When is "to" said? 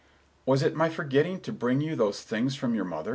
1.41-1.53